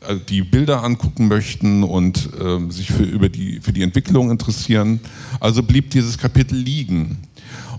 äh, 0.00 0.16
die 0.28 0.42
Bilder 0.42 0.82
angucken 0.84 1.28
möchten 1.28 1.82
und 1.82 2.28
äh, 2.40 2.70
sich 2.70 2.92
für, 2.92 3.04
über 3.04 3.28
die, 3.28 3.60
für 3.60 3.72
die 3.72 3.82
Entwicklung 3.82 4.30
interessieren. 4.30 5.00
Also 5.40 5.62
blieb 5.62 5.90
dieses 5.90 6.18
Kapitel 6.18 6.56
liegen. 6.56 7.18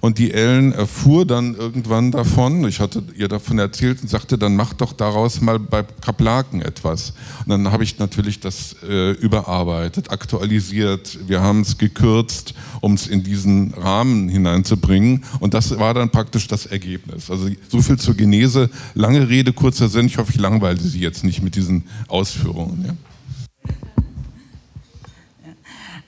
Und 0.02 0.18
die 0.18 0.32
Ellen 0.32 0.72
erfuhr 0.72 1.26
dann 1.26 1.56
irgendwann 1.56 2.12
davon, 2.12 2.68
ich 2.68 2.80
hatte 2.80 3.04
ihr 3.16 3.28
davon 3.28 3.60
erzählt 3.60 4.02
und 4.02 4.10
sagte, 4.10 4.38
dann 4.38 4.56
mach 4.56 4.74
doch 4.74 4.94
daraus 4.94 5.42
mal 5.42 5.60
bei 5.60 5.84
Kaplaken 6.02 6.62
etwas. 6.62 7.14
Und 7.46 7.50
dann 7.50 7.72
habe 7.72 7.84
ich 7.84 8.00
natürlich 8.00 8.40
das 8.40 8.76
äh, 8.88 9.12
überarbeitet, 9.12 10.12
aktualisiert, 10.12 11.20
wir 11.28 11.42
haben 11.42 11.62
es 11.62 11.78
gekürzt, 11.78 12.54
um 12.82 12.94
es 12.94 13.08
in 13.08 13.24
diesen 13.24 13.74
Rahmen 13.74 14.30
hineinzubringen. 14.30 15.24
Und 15.40 15.54
das 15.54 15.78
war 15.80 15.94
dann 15.94 16.10
praktisch 16.10 16.48
das 16.48 16.66
Ergebnis. 16.66 17.30
Also 17.30 17.50
so 17.68 17.82
viel 17.82 17.98
zur 17.98 18.16
Genese. 18.16 18.70
Lange 18.94 19.28
Rede, 19.28 19.54
kurzer 19.54 19.90
Sinn. 19.90 20.06
Ich 20.06 20.18
hoffe, 20.18 20.32
ich 20.32 20.40
langweile 20.40 20.80
Sie 20.80 21.00
jetzt 21.00 21.24
nicht 21.24 21.42
mit 21.42 21.56
diesen 21.56 21.86
Ausführungen. 22.08 22.86
Ja. 22.88 23.09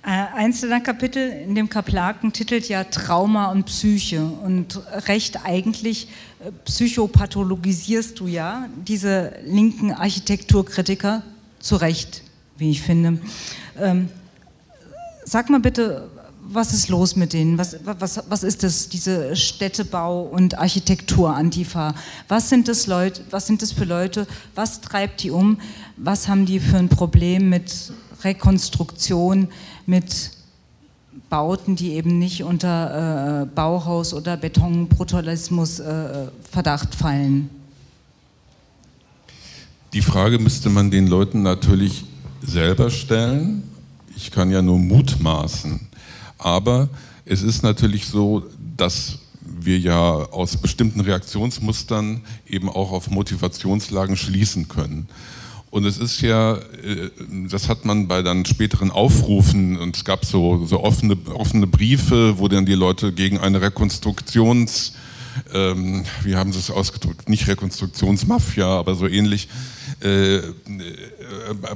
Äh, 0.03 0.35
einzelner 0.35 0.79
Kapitel 0.81 1.29
in 1.29 1.53
dem 1.53 1.69
Kaplaken 1.69 2.33
titelt 2.33 2.67
ja 2.67 2.83
Trauma 2.85 3.51
und 3.51 3.65
Psyche 3.65 4.23
und 4.25 4.81
recht 5.07 5.45
eigentlich 5.45 6.07
äh, 6.39 6.51
psychopathologisierst 6.65 8.19
du 8.19 8.25
ja 8.25 8.67
diese 8.87 9.33
linken 9.45 9.91
Architekturkritiker 9.91 11.21
zu 11.59 11.75
Recht, 11.75 12.23
wie 12.57 12.71
ich 12.71 12.81
finde. 12.81 13.19
Ähm, 13.79 14.09
sag 15.23 15.51
mal 15.51 15.59
bitte, 15.59 16.09
was 16.41 16.73
ist 16.73 16.89
los 16.89 17.15
mit 17.15 17.33
denen? 17.33 17.59
Was, 17.59 17.77
was, 17.83 18.23
was 18.27 18.41
ist 18.41 18.63
das, 18.63 18.89
diese 18.89 19.35
Städtebau- 19.35 20.23
und 20.23 20.57
Architektur-Antifa? 20.57 21.93
Was 22.27 22.49
sind 22.49 22.67
das 22.67 22.87
Leute, 22.87 23.21
was 23.29 23.45
sind 23.45 23.61
das 23.61 23.71
für 23.71 23.85
Leute? 23.85 24.25
Was 24.55 24.81
treibt 24.81 25.21
die 25.21 25.29
um? 25.29 25.59
Was 25.95 26.27
haben 26.27 26.47
die 26.47 26.59
für 26.59 26.77
ein 26.77 26.89
Problem 26.89 27.49
mit 27.49 27.93
Rekonstruktion? 28.23 29.49
mit 29.85 30.31
Bauten, 31.29 31.75
die 31.75 31.91
eben 31.91 32.17
nicht 32.19 32.43
unter 32.43 33.43
äh, 33.43 33.45
Bauhaus- 33.45 34.13
oder 34.13 34.37
Betonbrutalismus 34.37 35.79
äh, 35.79 36.27
Verdacht 36.49 36.95
fallen? 36.95 37.49
Die 39.93 40.01
Frage 40.01 40.39
müsste 40.39 40.69
man 40.69 40.89
den 40.89 41.07
Leuten 41.07 41.41
natürlich 41.41 42.05
selber 42.41 42.89
stellen. 42.89 43.63
Ich 44.15 44.31
kann 44.31 44.51
ja 44.51 44.61
nur 44.61 44.79
mutmaßen. 44.79 45.87
Aber 46.37 46.87
es 47.25 47.41
ist 47.41 47.61
natürlich 47.61 48.07
so, 48.07 48.43
dass 48.77 49.19
wir 49.41 49.77
ja 49.77 49.99
aus 49.99 50.55
bestimmten 50.55 51.01
Reaktionsmustern 51.01 52.21
eben 52.47 52.69
auch 52.69 52.91
auf 52.91 53.09
Motivationslagen 53.09 54.15
schließen 54.15 54.69
können. 54.69 55.07
Und 55.71 55.85
es 55.85 55.97
ist 55.97 56.21
ja, 56.21 56.55
äh, 56.55 57.09
das 57.49 57.69
hat 57.69 57.85
man 57.85 58.09
bei 58.09 58.21
dann 58.21 58.45
späteren 58.45 58.91
Aufrufen, 58.91 59.77
und 59.77 59.95
es 59.95 60.03
gab 60.03 60.25
so, 60.25 60.65
so 60.65 60.83
offene, 60.83 61.17
offene 61.33 61.65
Briefe, 61.65 62.37
wo 62.37 62.49
dann 62.49 62.65
die 62.65 62.73
Leute 62.73 63.13
gegen 63.13 63.39
eine 63.39 63.61
Rekonstruktions, 63.61 64.93
ähm, 65.53 66.03
wie 66.23 66.35
haben 66.35 66.51
sie 66.51 66.59
es 66.59 66.69
ausgedrückt, 66.69 67.29
nicht 67.29 67.47
Rekonstruktionsmafia, 67.47 68.67
aber 68.67 68.95
so 68.95 69.07
ähnlich, 69.07 69.47
äh, 70.03 70.39
äh, 70.39 70.43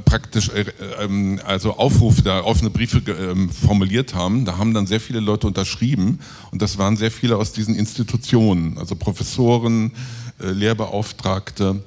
praktisch 0.04 0.50
äh, 0.50 0.66
ähm, 1.00 1.40
also 1.46 1.78
Aufruf, 1.78 2.22
da 2.22 2.44
offene 2.44 2.72
Briefe 2.72 3.02
ähm, 3.10 3.50
formuliert 3.50 4.14
haben. 4.14 4.44
Da 4.44 4.58
haben 4.58 4.74
dann 4.74 4.88
sehr 4.88 5.00
viele 5.00 5.22
Leute 5.22 5.48
unterschrieben 5.48 6.20
und 6.52 6.62
das 6.62 6.78
waren 6.78 6.98
sehr 6.98 7.12
viele 7.12 7.38
aus 7.38 7.54
diesen 7.54 7.76
Institutionen, 7.76 8.78
also 8.78 8.96
Professoren, 8.96 9.94
äh, 10.42 10.48
Lehrbeauftragte. 10.52 11.82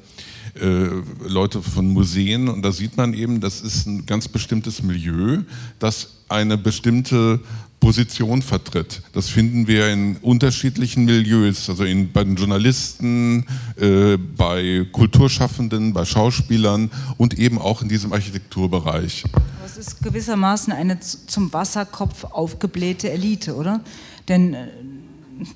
Äh, 0.60 0.88
Leute 1.28 1.62
von 1.62 1.88
Museen 1.92 2.48
und 2.48 2.62
da 2.62 2.72
sieht 2.72 2.96
man 2.96 3.14
eben, 3.14 3.40
das 3.40 3.60
ist 3.60 3.86
ein 3.86 4.06
ganz 4.06 4.28
bestimmtes 4.28 4.82
Milieu, 4.82 5.42
das 5.78 6.14
eine 6.28 6.58
bestimmte 6.58 7.40
Position 7.80 8.42
vertritt. 8.42 9.02
Das 9.12 9.28
finden 9.28 9.68
wir 9.68 9.88
in 9.92 10.16
unterschiedlichen 10.16 11.04
Milieus, 11.04 11.70
also 11.70 11.84
in, 11.84 12.12
bei 12.12 12.24
den 12.24 12.36
Journalisten, 12.36 13.46
äh, 13.76 14.16
bei 14.16 14.86
Kulturschaffenden, 14.90 15.92
bei 15.92 16.04
Schauspielern 16.04 16.90
und 17.18 17.38
eben 17.38 17.58
auch 17.58 17.82
in 17.82 17.88
diesem 17.88 18.12
Architekturbereich. 18.12 19.24
Es 19.64 19.76
ist 19.76 20.02
gewissermaßen 20.02 20.72
eine 20.72 20.98
zum 21.00 21.52
Wasserkopf 21.52 22.24
aufgeblähte 22.24 23.10
Elite, 23.10 23.54
oder? 23.54 23.80
Denn 24.28 24.54
äh, 24.54 24.68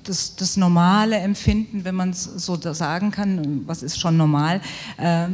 das, 0.03 0.35
das 0.35 0.57
normale 0.57 1.17
Empfinden, 1.17 1.83
wenn 1.83 1.95
man 1.95 2.11
es 2.11 2.23
so 2.23 2.57
sagen 2.73 3.11
kann, 3.11 3.63
was 3.67 3.83
ist 3.83 3.99
schon 3.99 4.17
normal, 4.17 4.61
äh, 4.97 5.27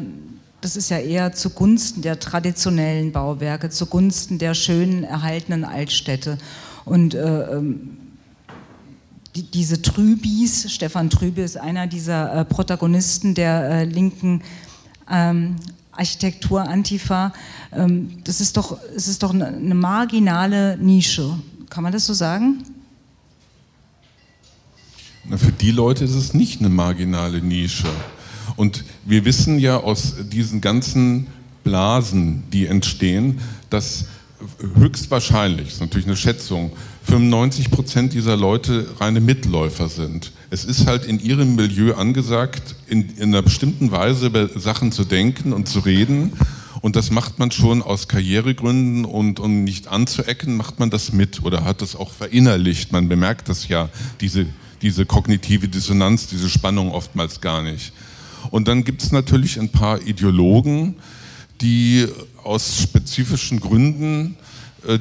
das 0.62 0.76
ist 0.76 0.90
ja 0.90 0.98
eher 0.98 1.34
zugunsten 1.34 2.02
der 2.02 2.20
traditionellen 2.20 3.12
Bauwerke, 3.12 3.70
zugunsten 3.70 4.40
der 4.40 4.54
schönen 4.54 5.04
erhaltenen 5.04 5.64
Altstädte. 5.64 6.38
Und 6.86 7.14
äh, 7.14 7.56
ähm, 7.56 7.98
die, 9.36 9.44
diese 9.44 9.82
Trübis, 9.82 10.72
Stefan 10.72 11.10
Trübe 11.10 11.42
ist 11.42 11.58
einer 11.58 11.88
dieser 11.88 12.34
äh, 12.34 12.46
Protagonisten 12.46 13.36
der 13.36 13.70
äh, 13.70 13.86
linken 13.86 14.42
ähm, 15.10 15.56
Architektur 15.92 16.62
Antifa. 16.62 17.32
Ähm, 17.72 18.18
das 18.24 18.42
ist 18.42 18.58
doch, 18.58 18.78
es 18.96 19.08
ist 19.08 19.24
doch 19.24 19.34
eine, 19.34 19.48
eine 19.48 19.76
marginale 19.76 20.78
Nische. 20.78 21.38
Kann 21.70 21.84
man 21.84 21.94
das 21.94 22.06
so 22.06 22.14
sagen? 22.14 22.64
Für 25.38 25.52
die 25.52 25.72
Leute 25.72 26.04
ist 26.04 26.16
es 26.16 26.34
nicht 26.34 26.60
eine 26.60 26.70
marginale 26.70 27.42
Nische. 27.42 27.90
Und 28.56 28.84
wir 29.06 29.26
wissen 29.26 29.60
ja 29.60 29.78
aus 29.78 30.16
diesen 30.32 30.60
ganzen 30.60 31.28
Blasen, 31.64 32.44
die 32.52 32.66
entstehen, 32.66 33.40
dass 33.70 34.06
höchstwahrscheinlich, 34.76 35.66
das 35.66 35.74
ist 35.76 35.82
natürlich 35.82 36.08
eine 36.08 36.16
Schätzung, 36.16 36.72
95 37.04 37.72
Prozent 37.72 38.14
dieser 38.14 38.38
Leute 38.38 38.88
reine 39.00 39.20
Mitläufer 39.20 39.90
sind. 39.90 40.32
Es 40.50 40.66
ist 40.66 40.88
halt 40.88 41.06
in 41.06 41.20
ihrem 41.20 41.56
Milieu 41.56 41.96
angesagt, 41.96 42.76
in, 42.88 43.10
in 43.18 43.30
einer 43.30 43.42
bestimmten 43.42 43.92
Weise 43.92 44.28
über 44.28 44.48
Sachen 44.60 44.92
zu 44.92 45.04
denken 45.04 45.54
und 45.54 45.68
zu 45.68 45.80
reden. 45.80 46.34
Und 46.82 46.96
das 46.96 47.12
macht 47.12 47.40
man 47.40 47.52
schon 47.52 47.82
aus 47.82 48.08
Karrieregründen 48.08 49.04
und 49.04 49.40
um 49.40 49.64
nicht 49.64 49.88
anzuecken, 49.90 50.56
macht 50.56 50.80
man 50.80 50.90
das 50.90 51.12
mit 51.12 51.44
oder 51.44 51.66
hat 51.66 51.82
das 51.82 51.96
auch 51.96 52.12
verinnerlicht. 52.12 52.92
Man 52.94 53.10
bemerkt 53.10 53.50
das 53.50 53.68
ja, 53.68 53.90
diese, 54.22 54.46
diese 54.82 55.06
kognitive 55.06 55.68
Dissonanz, 55.68 56.28
diese 56.28 56.50
Spannung 56.50 56.92
oftmals 56.92 57.42
gar 57.42 57.62
nicht. 57.62 57.94
Und 58.52 58.68
dann 58.68 58.84
gibt 58.84 59.04
es 59.04 59.12
natürlich 59.12 59.60
ein 59.60 59.70
paar 59.70 60.02
Ideologen, 60.02 60.96
die 61.62 62.08
aus 62.44 62.82
spezifischen 62.82 63.60
Gründen, 63.60 64.38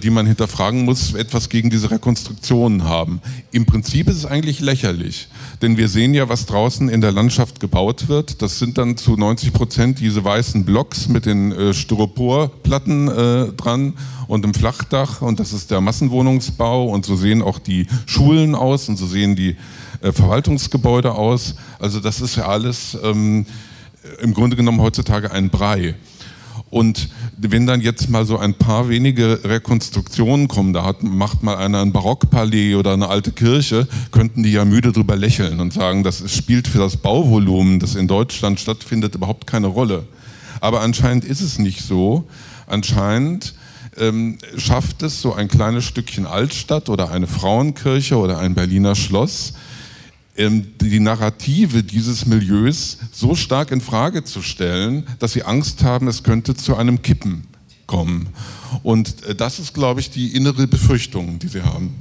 die 0.02 0.10
man 0.10 0.26
hinterfragen 0.26 0.84
muss, 0.84 1.14
etwas 1.14 1.48
gegen 1.48 1.70
diese 1.70 1.90
Rekonstruktionen 1.90 2.84
haben. 2.84 3.20
Im 3.52 3.64
Prinzip 3.64 4.08
ist 4.08 4.16
es 4.16 4.26
eigentlich 4.26 4.60
lächerlich, 4.60 5.28
denn 5.62 5.76
wir 5.76 5.88
sehen 5.88 6.14
ja, 6.14 6.28
was 6.28 6.46
draußen 6.46 6.88
in 6.88 7.00
der 7.00 7.12
Landschaft 7.12 7.60
gebaut 7.60 8.08
wird. 8.08 8.42
Das 8.42 8.58
sind 8.58 8.78
dann 8.78 8.96
zu 8.96 9.16
90 9.16 9.52
Prozent 9.52 10.00
diese 10.00 10.24
weißen 10.24 10.64
Blocks 10.64 11.08
mit 11.08 11.26
den 11.26 11.52
äh, 11.52 11.74
Styroporplatten 11.74 13.08
äh, 13.08 13.52
dran 13.52 13.94
und 14.26 14.44
im 14.44 14.54
Flachdach 14.54 15.22
und 15.22 15.40
das 15.40 15.52
ist 15.52 15.70
der 15.70 15.80
Massenwohnungsbau 15.80 16.88
und 16.88 17.04
so 17.04 17.16
sehen 17.16 17.42
auch 17.42 17.58
die 17.58 17.86
Schulen 18.06 18.54
aus 18.54 18.88
und 18.88 18.96
so 18.96 19.06
sehen 19.06 19.36
die 19.36 19.56
äh, 20.00 20.12
Verwaltungsgebäude 20.12 21.14
aus. 21.14 21.54
Also 21.78 22.00
das 22.00 22.20
ist 22.20 22.36
ja 22.36 22.46
alles 22.46 22.96
ähm, 23.02 23.46
im 24.20 24.34
Grunde 24.34 24.56
genommen 24.56 24.80
heutzutage 24.80 25.30
ein 25.30 25.50
Brei. 25.50 25.94
Und 26.70 27.08
wenn 27.40 27.66
dann 27.66 27.80
jetzt 27.80 28.10
mal 28.10 28.26
so 28.26 28.38
ein 28.38 28.54
paar 28.54 28.88
wenige 28.88 29.40
Rekonstruktionen 29.44 30.48
kommen, 30.48 30.72
da 30.72 30.84
hat, 30.84 31.02
macht 31.02 31.42
mal 31.42 31.56
einer 31.56 31.80
ein 31.80 31.92
Barockpalais 31.92 32.74
oder 32.74 32.92
eine 32.92 33.08
alte 33.08 33.30
Kirche, 33.32 33.86
könnten 34.10 34.42
die 34.42 34.52
ja 34.52 34.64
müde 34.64 34.92
drüber 34.92 35.16
lächeln 35.16 35.60
und 35.60 35.72
sagen, 35.72 36.02
das 36.02 36.30
spielt 36.32 36.66
für 36.66 36.78
das 36.78 36.96
Bauvolumen, 36.96 37.78
das 37.78 37.94
in 37.94 38.08
Deutschland 38.08 38.58
stattfindet, 38.58 39.14
überhaupt 39.14 39.46
keine 39.46 39.68
Rolle. 39.68 40.04
Aber 40.60 40.80
anscheinend 40.80 41.24
ist 41.24 41.40
es 41.40 41.58
nicht 41.58 41.82
so. 41.82 42.26
Anscheinend 42.66 43.54
ähm, 43.96 44.38
schafft 44.56 45.02
es 45.02 45.22
so 45.22 45.32
ein 45.34 45.48
kleines 45.48 45.84
Stückchen 45.84 46.26
Altstadt 46.26 46.88
oder 46.88 47.10
eine 47.10 47.26
Frauenkirche 47.26 48.16
oder 48.16 48.38
ein 48.38 48.54
Berliner 48.54 48.94
Schloss, 48.94 49.54
die 50.38 51.00
Narrative 51.00 51.82
dieses 51.82 52.24
Milieus 52.24 52.98
so 53.12 53.34
stark 53.34 53.72
in 53.72 53.80
Frage 53.80 54.22
zu 54.22 54.40
stellen, 54.40 55.04
dass 55.18 55.32
sie 55.32 55.42
Angst 55.42 55.82
haben, 55.82 56.06
es 56.06 56.22
könnte 56.22 56.54
zu 56.54 56.76
einem 56.76 57.02
Kippen 57.02 57.48
kommen. 57.86 58.28
Und 58.84 59.24
äh, 59.24 59.34
das 59.34 59.58
ist, 59.58 59.74
glaube 59.74 59.98
ich, 59.98 60.10
die 60.10 60.36
innere 60.36 60.68
Befürchtung, 60.68 61.40
die 61.40 61.48
sie 61.48 61.62
haben. 61.62 61.94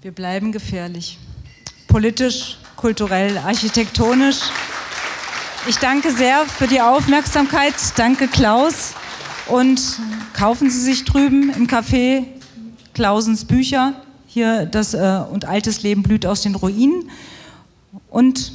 Wir 0.00 0.12
bleiben 0.12 0.52
gefährlich. 0.52 1.18
Politisch, 1.86 2.56
kulturell, 2.76 3.36
architektonisch. 3.36 4.38
Ich 5.68 5.76
danke 5.76 6.12
sehr 6.12 6.46
für 6.46 6.66
die 6.66 6.80
Aufmerksamkeit. 6.80 7.74
Danke, 7.96 8.26
Klaus. 8.26 8.94
Und 9.48 9.82
kaufen 10.32 10.70
Sie 10.70 10.80
sich 10.80 11.04
drüben 11.04 11.52
im 11.54 11.66
Café 11.66 12.24
Klausens 12.94 13.44
Bücher. 13.44 13.92
Hier 14.26 14.64
das 14.64 14.94
äh, 14.94 15.20
und 15.30 15.44
altes 15.44 15.82
Leben 15.82 16.02
blüht 16.02 16.24
aus 16.24 16.40
den 16.40 16.54
Ruinen 16.54 17.10
und 18.12 18.52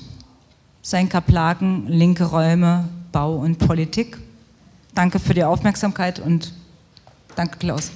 sein 0.81 1.09
Kaplaken 1.09 1.87
Linke 1.87 2.25
Räume, 2.25 2.87
Bau 3.11 3.35
und 3.35 3.57
Politik. 3.57 4.17
Danke 4.93 5.19
für 5.19 5.33
die 5.33 5.43
Aufmerksamkeit 5.43 6.19
und 6.19 6.53
danke 7.35 7.57
Klaus. 7.57 7.91